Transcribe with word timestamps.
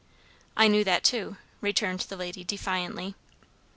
"I 0.57 0.67
knew 0.67 0.83
that 0.85 1.03
too," 1.03 1.37
returned 1.61 1.99
the 1.99 2.17
lady 2.17 2.43
defiantly. 2.43 3.13